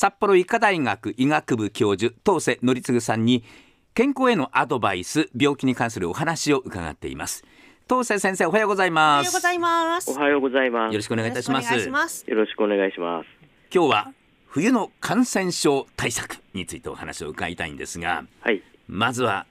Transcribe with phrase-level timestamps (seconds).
[0.00, 3.42] 札幌医科大学医学部教授当瀬則次さんに
[3.94, 7.42] 健康へのアドバイス病気に関するお話を伺っています
[7.88, 10.10] 当瀬先生おはようございおますはようございます。
[10.12, 10.92] おはようございます。
[10.92, 12.24] よろしくお願いいたしますよろくお願いします。
[12.28, 13.26] よろしくお願いします。
[13.74, 14.12] 今日は
[14.46, 18.62] 冬の感染症対策についてお話を伺いたいんですがはい。
[18.86, 19.46] まずは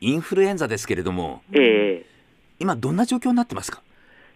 [0.00, 2.06] インフルエンザですけれどもええ
[2.60, 3.82] 今どんな状況になってますか？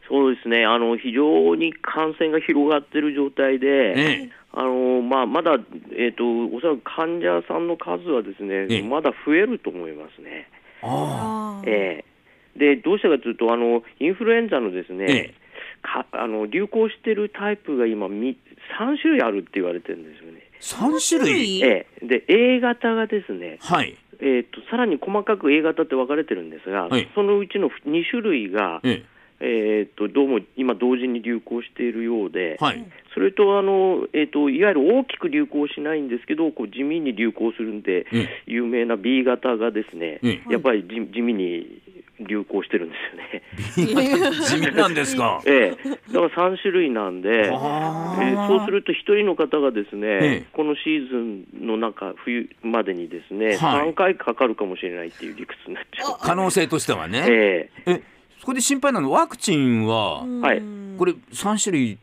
[0.09, 0.65] そうですね。
[0.65, 3.95] あの非常に感染が広がっている状態で、え
[4.27, 4.31] え。
[4.53, 5.57] あのまあまだ
[5.97, 8.83] えっ、とおそらく患者さんの数はですね、ええ。
[8.83, 10.49] まだ増えると思いますね。
[10.83, 12.59] あええ。
[12.59, 15.35] でどうしたかというとあのインフルエンザのですね、ええ。
[15.83, 18.37] かあの流行しているタイプが今み
[18.79, 20.43] 3種類あるって言われてるんですよね。
[20.61, 21.63] 三種類？
[21.63, 22.07] ええ。
[22.07, 23.97] で A 型がですね、はい。
[24.21, 27.11] えー、とさらに細かく A 型って分かれてるんですが、はい。
[27.15, 32.85] そのうちの2種類が、ええー、とどうも今、同時に流行しているようで、えはい。
[33.15, 41.81] それとあの、えー、といわゆる大きく流行しないんですけど、こう地味に流行するんで、え有名な B 型がですね、えやっぱり地地味に
[42.21, 42.95] 流行してるんで
[43.75, 44.45] すよね。
[44.47, 45.43] 地味なんですか？
[45.47, 48.17] ええ、だから3種類なんで、えあ。
[48.19, 53.91] ーーそうすると1人の方がですね、ええこのシーズンの中、冬までにですね、はい。
[53.91, 56.17] 3回かかるかもしれないっていう理屈になっちゃう。
[56.21, 57.25] 可能性としてはね。
[57.29, 57.71] え。
[57.87, 58.01] え
[58.43, 60.61] そこで心配なのワクチンははい。
[60.99, 61.97] これ三種類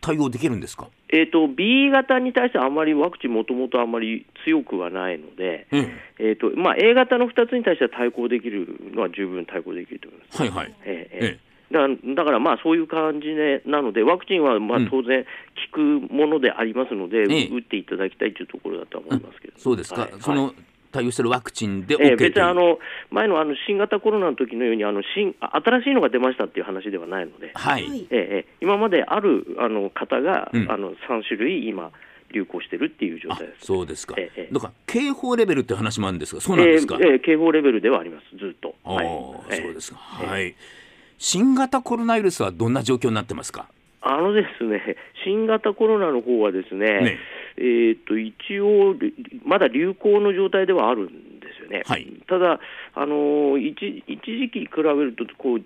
[0.00, 0.88] 対応できるんですか？
[1.08, 6.32] えーと B 型に対してあんまりワクチンもともとあんまり強くはないので、ええ。
[6.32, 10.42] ーとまあ、A 型の2つに対しては対抗できるのは十分対抗できると思います。
[10.42, 10.74] はいはい。
[10.84, 14.90] えええだからだからまあそういう感じでなので、ワクチンはまあうん。
[14.90, 15.24] 当然
[15.72, 15.80] 効く
[16.12, 17.48] ものでありますので、ええ。
[17.48, 20.10] 打っていただきたいというところだとは思いますけど、そうですか、はい。
[20.18, 20.52] その
[20.94, 22.78] 対応してるワクチンで OK ええという、別にあの
[23.10, 28.06] 前のあの新型コロナの時のようにあの新あ新しいのが出ましたっていう話ではないので、はい、はい。
[28.10, 28.54] ええええ。
[28.60, 30.70] 今まであるあの方が、うん。
[30.70, 31.90] あの3種類今、
[32.32, 33.66] 流行してるっていう状あ態です。
[33.66, 38.74] そうですか、ええだから警報レベルって話もあるんですがそうなんですか、ええええ警報レベルではあります、ずっと。
[38.84, 39.06] ああ、はい
[39.50, 39.62] ええ。
[39.62, 40.54] そうですか、はい。
[41.18, 43.66] 新型コロナウイルスはどんな状況になってますか？
[44.06, 47.18] あのですね、 新型コロナの方はですね、ね。
[47.56, 48.96] えー、と一応、
[49.44, 51.82] まだ流行の状態ではあるんですよね。
[51.86, 52.06] はい。
[52.26, 52.60] ただ、
[52.94, 55.64] あのー一一時期に比べるとこう、ち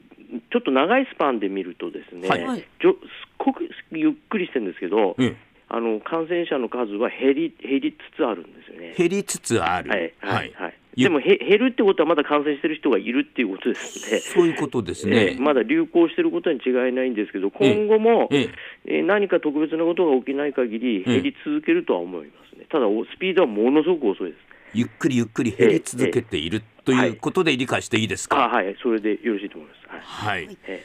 [0.56, 2.65] ょっと長いスパンで見るとですね、はい。
[2.81, 2.98] じょすっ
[3.38, 5.34] ごくゆっくりしてるんですけど、え
[5.71, 8.94] あの感染者の数は減り減りつつあるんですよね。
[8.97, 9.91] 減りつつある。
[9.91, 10.12] はい。
[10.21, 10.53] はい。
[10.54, 10.75] はい。
[10.88, 18.48] ゆでもへ減るってことはまだ感染してる人がいるっていうことですので、そういうことですえね、えまだ流行してることに違いないんですけど、今後も、ええ。
[18.86, 24.41] えー何か特別なことが起きない限り、減り続けるとは思いますね、ただ、おスピードはものすごく遅いです。
[24.75, 29.88] ゆっくりゆっくり減り続けているということで理解していいですか、あはい、それでよろしいと思います。
[30.04, 30.47] はい。
[30.47, 30.84] はい、え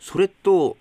[0.00, 0.76] それと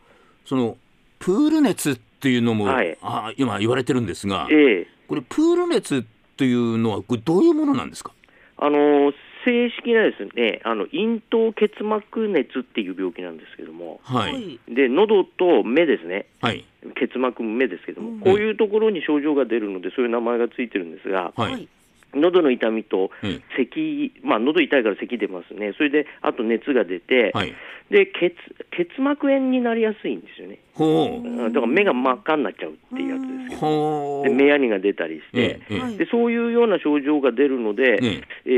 [0.45, 0.77] その
[1.19, 2.97] プール熱っていうのも、はい。
[3.01, 4.87] あ今言われてるんですが、えええ。
[5.07, 6.03] これプール熱っ
[6.37, 8.13] ていうのはこれどういうものなんですか？
[8.61, 9.13] あのー
[9.45, 16.65] 正式なですね、あの咽頭結膜熱っていう病気なんですけども、はい、はいで喉と目ですね、はい。
[16.95, 18.19] 結膜、目ですけども、うん。
[18.19, 21.69] こういうところに症状が出るので、そういう名前がついてるんですが、はい、はい
[22.13, 27.53] 喉の痛みとえ咳、まあ喉痛いから咳出ますね、それであと熱が出て、はい。
[27.89, 28.35] で結
[28.69, 30.59] 結膜炎になりやすいんですよね。
[30.73, 31.51] ほう。
[31.51, 34.29] だから目が真っ赤になっちゃうっていうやつですけど、ほう。
[34.29, 35.59] で目やにが出たりして、
[35.97, 38.51] でそういうような症状が出るので、ええ。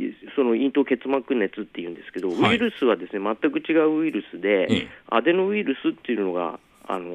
[0.00, 2.52] ーその咽頭結膜熱っていうんですけど、はい。
[2.52, 4.88] ウイルスはですね全く違うウイルスで、ええ。
[5.10, 7.10] アデノウイルスっていうのが、あの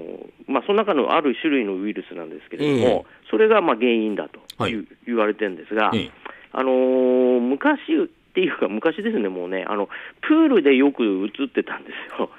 [0.47, 4.75] まあ、その中のある種類のウイルスなんですけれども、それがまあ原因だとはい。
[5.06, 6.12] 言われてるんですが、ええ。
[6.52, 9.88] あのー昔っていうか、昔ですね、もうね、あの
[10.22, 12.30] プールでよく映ってたんですよ。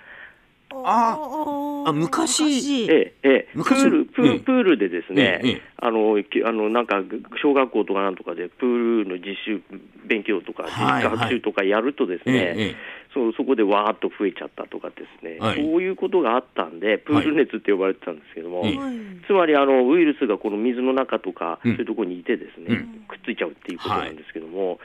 [0.73, 2.87] ああ昔。
[2.89, 4.33] ええええ、プ昔ールプーええ。
[4.35, 5.63] ルプールでですね、ええええ。
[5.79, 7.03] あのきあのなんか
[7.43, 9.63] 小学校とかなんとかでプールの実習
[10.07, 11.19] 勉強とか、はいはい。
[11.19, 12.77] 学習とかやるとですね、えええ
[13.13, 15.57] そうそこでわーっと増えちゃったとかですね、はい。
[15.57, 18.95] そういうことがあったんで、プール熱って呼ばれてたんですけども、ええはい
[19.27, 21.73] つまりあのウイルスがこの水の中とか、うん。
[21.73, 23.05] そういうところにいてですね、うん。
[23.09, 24.79] くっついちゃうっていうことなんですけども、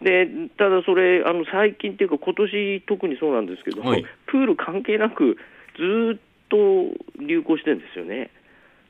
[0.00, 0.26] で
[0.56, 4.04] ただそれあの最近っていうか今年特にそうなんですけども、はい。
[4.26, 5.36] プール関係なく
[5.76, 6.56] ずーっと
[7.20, 8.30] 流行してるんですよね、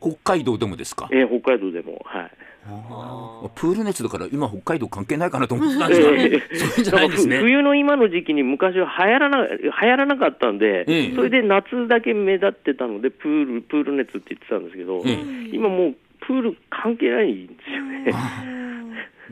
[0.02, 1.08] 北海道でもですか？
[1.12, 2.02] えー北海道でも。
[2.04, 2.30] はい。
[2.64, 7.38] あプール熱だから今北海道関係ないかなと思ってたんですが、ええそうじゃないですね。
[7.40, 11.14] 冬の今の時期に昔は流行らな流行らなかったんで、ええ。
[11.16, 15.16] それで夏だけ目立ってたのでプールプール熱って言ってたんですけど、ええ。
[15.52, 18.12] 今もうプール関係ないんですよね。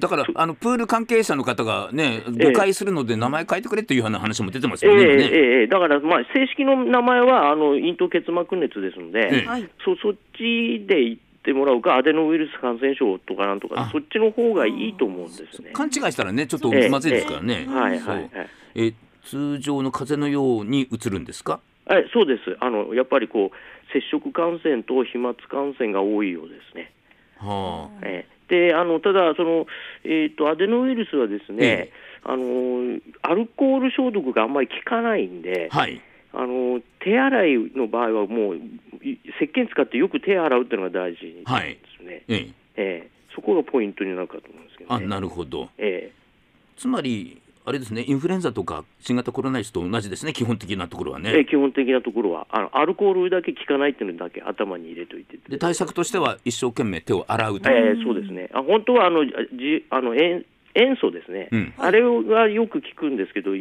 [0.00, 2.44] だから あのプール関係者の方がねええ。
[2.46, 5.04] 誤解するので名前変えてくれっていうような話も出てますええよね。
[5.04, 5.66] ええええ。
[5.68, 9.46] だから、まあ、正式の名前はあの咽頭結膜熱ですので、ええ。
[9.46, 9.68] はい。
[9.84, 15.70] そそっちでってもらうか、アデノウイルス感染症とかなんとかあ、そっちの方がいいと思うんですね。
[15.72, 16.88] 勘違いしたらねちょっとええ。
[16.90, 18.28] まずいですからね、そうはいはいはい。
[18.74, 18.92] え
[19.24, 21.60] 通常の風邪のように移るんですか？
[21.86, 22.56] はい、そうです。
[22.60, 26.92] あのやっぱりこう接触感染と飛沫感染が多いようですね。
[27.38, 27.98] はあ。
[28.02, 29.66] えーであのただその、
[30.04, 31.92] えー、とアデノウイルスはですね、え
[32.24, 36.02] あのアルコール消毒があんまり効かないんで、はい。
[36.32, 41.42] あの手洗いの場合はもうい石鹸使ってよく手洗うっていうのが大事で
[41.98, 42.48] すね、ええ。
[42.76, 45.68] えーそこがポイントになるかと思うんですけど、あね、なるほど。
[45.78, 46.10] え。
[46.76, 52.48] つまりあれですねインフルエンザとか新型コロナウイルスと同じですね基本的なところはーね、えー基本的なところは。
[52.50, 55.38] あのアルコールだけ効かないっていうのだけ頭に入れといて。
[55.48, 58.50] で対策としては一生懸命手を洗うと、えーそうですね。
[58.52, 59.32] あ本当はあのじ
[59.90, 60.44] あの塩
[60.74, 61.74] 塩素ですね、うん。
[61.78, 63.52] あれがよく効くんですけど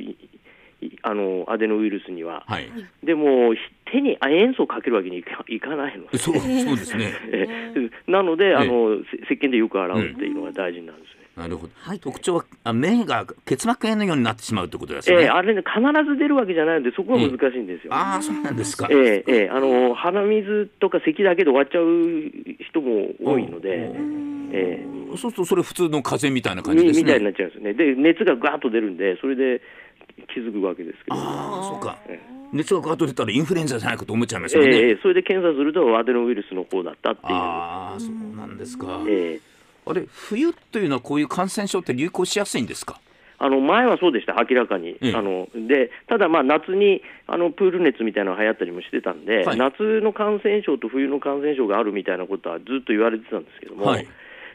[1.03, 2.67] あのアデノウイルスには、はい。
[3.03, 3.59] でもひ
[3.91, 6.07] 手にあ塩素をかけるわけにいかいかないの。
[6.09, 7.13] で、そうそうですね。
[7.31, 11.18] えーなのであの、せ石鹸でよく洗うっていうのが大事なんですね。
[11.39, 11.99] なるほど、はい。
[11.99, 17.93] 特徴はあ目が結膜炎のようになってしまうってことですね、えーあれね、必ず出るわけじゃないので、そこが難しいんですよ。
[17.93, 21.85] ああそうなんですか、えーえーあの鼻水とか咳だけで終わっちゃう
[22.69, 23.91] 人も多いので、
[24.51, 27.03] えーそうするとそれ普通の風邪みたいな感じですね。
[27.03, 27.73] みみたいになっちゃうんですよね。
[27.73, 29.61] で、熱がガーッと出るんで、それで
[30.33, 31.97] 気づくわけですけど、ああそうか。
[32.07, 32.19] え
[32.51, 37.33] 熱がガーッと出たらインフルエンザじゃないかと思っちゃいますえよね、ーそれで検査するとアデノウイルスの方だったっていう。
[37.33, 39.48] ああそうなんですか、えー
[39.89, 42.99] あれ冬というのはこういう感染症って流行しやすいんですか？
[43.41, 44.97] あの前はそうでした、明らかに。
[45.01, 45.13] ええ。
[45.15, 49.57] あのでただ、まあ、夏にあのプール熱みたいなのが流行ったりもしてたんで、はい。
[49.57, 54.07] 夏の感染症と冬の感染症があるみたいなことはずっと言われてたんですけども、はい。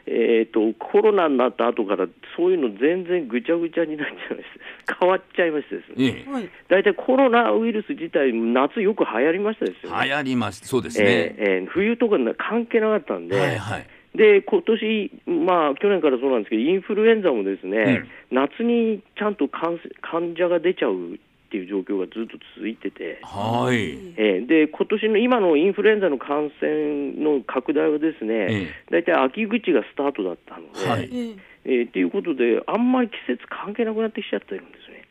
[0.07, 2.05] えー、とコロナになった後から、
[2.37, 4.59] そういうの全然ぐちゃぐちゃになっちゃいまして、
[4.99, 6.25] 変わっちゃいましてですね。
[6.67, 10.05] 大体コロナウイルス自体、夏よく流行りましたですよね。
[10.05, 10.61] 流行ります。
[10.63, 21.17] そうですね、えーえー冬とかな関係なかったんで、はいはいで今年まあ去年からそうなんですけど、インフルエンザもですね、夏にちゃんと感染患者が出ちゃうっ
[21.51, 23.95] ていう状況がずっと続いてて、はい。
[24.17, 31.09] えーで今年の今のインフルエンザの感染の拡大はですね、え大体秋口がスタートだったので、はい。
[31.11, 31.35] ええ。
[31.65, 35.04] えーということで、あんまり季節関係なくなってきちゃってるんですね。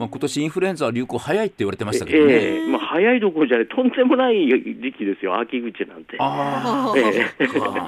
[0.00, 6.16] まあ、今年インフルエンザは流行早いって言われてましたけどね、ええまあ、早いどころじゃない、とんでもない時期ですよ、秋口なんて。
[6.18, 7.46] あええ。
[7.62, 7.86] あ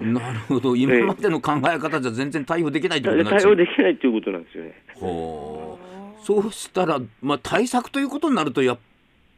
[0.00, 0.76] なるほど。
[0.76, 3.42] 今までの考え方じゃ全然対応できないってことになっちゃう。
[3.42, 4.74] 対応できないということなんですよね。
[4.94, 5.78] ほ
[6.22, 6.24] う。
[6.24, 8.78] そうしたら、まあ、対策ということになるとやっ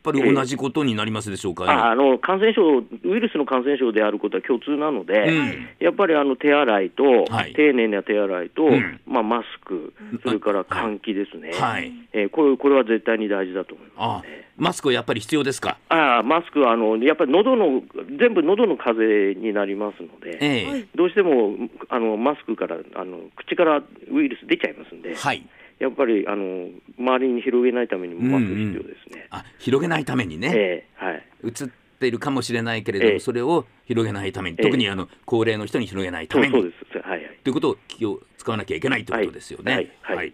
[0.05, 1.65] ぱり同じことになりますでしょうか？
[1.65, 1.73] ね。
[1.73, 2.85] ああの感染症、ウ
[3.17, 7.55] イルスの感染症であることは共通なので、うんやっぱりあの手洗いと、はい。
[7.55, 9.01] 丁寧な手洗いと、うん。
[9.07, 9.93] まあ、マスク、
[10.23, 11.93] それから換気ですね、はい。
[12.13, 14.23] えーこれこれは絶対に大事だと思いまあ
[14.57, 15.79] マスクはやっぱり必要ですか？
[15.89, 15.93] す。
[15.93, 17.83] ああマスクはあのやっぱり喉の
[18.19, 20.71] 全部喉の風邪になりますので、ええ。
[20.71, 20.89] はい。
[20.95, 21.55] どうしても
[21.89, 25.45] あのマスクからあの口からウイルス出ちゃいますんで、はい。
[25.79, 26.69] やっぱりあの
[26.99, 29.27] 周りに広げないためにもマスク必要ですね。
[29.31, 31.25] あ広げないためにね、ええはい。
[31.45, 31.69] 映っ
[31.99, 33.19] ているかもしれないけれども、ええ。
[33.19, 34.63] それを広げないために、ええ。
[34.63, 36.53] 特にあの高齢の人に広げないために。
[36.53, 37.39] そうそうです、はいはい。
[37.43, 39.75] ということを気を使わなきゃいけないということですよね。
[39.75, 40.17] はいはい。
[40.17, 40.33] はい。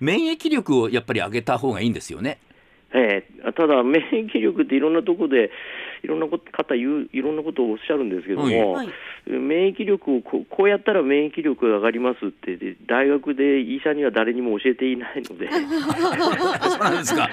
[0.00, 2.38] 免疫力をやっぱり上げた方がいいんですよね。
[2.94, 3.52] ええ。
[3.52, 5.50] ただ、免疫力っていろんなところで、
[6.04, 8.88] いろんなこと方言う、いろんなことをおっしゃるんですけども、はい。
[9.26, 15.48] 免疫力をこうこうやったら免疫力が上がりますってで、大学で医者には誰にも教えていないので、
[16.68, 17.30] そうなんですか。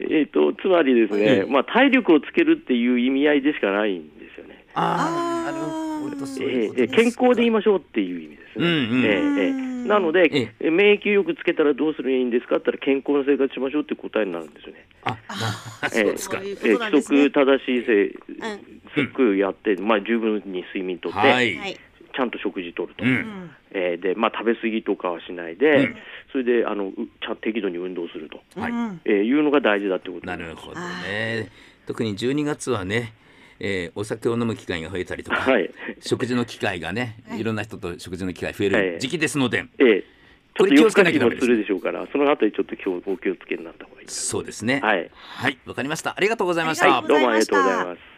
[0.00, 4.64] えっとつまりですね、まあ、体力をつけるっていう意味合いでしかないんですよね。
[4.74, 8.66] ああ、なるほど、ええ健康でいましょうっていう意味ですね。
[8.66, 9.04] うんうん。
[9.04, 10.70] ええええなので、ええ。
[10.70, 14.86] 免疫力つけたらどうすればいいんですかって言ったら、健康な生活しましょうって答えになるんですよね。
[15.04, 16.28] あ、なそうです
[16.64, 19.12] え規則正しいせい、ん。
[19.12, 21.56] 食やって、まあ、十分に睡眠とって、はい。
[21.56, 21.78] はい。
[22.16, 23.06] ちゃんと食事とると、う。
[23.08, 23.14] うん。
[23.14, 23.50] ん。
[23.70, 23.96] え。
[23.98, 25.96] ーでまあ、食べ過ぎとかはしないで、うん。
[26.32, 28.72] それであのうちゃん適度に運動すると、はい。
[28.72, 29.00] うん。
[29.04, 31.50] えーいうのが大事だってことなるほどね。
[31.86, 33.12] 特に12月はね、
[33.60, 40.04] えーお酒を飲む機会が増えたりとか、はい食事の機会がね、いろんな人と食事の機会増えはいる時期ですので、えー
[40.58, 44.26] ちょっとこれ気をつけなきゃダメですねするでしょうから、そのあたりちょっと今日お気をつけになった方がいいです。
[44.26, 44.80] そうですね。
[44.80, 46.14] はい、はい、わかりました。
[46.16, 46.88] ありがとうございました。
[46.88, 48.17] はい、どうもありがとうございます。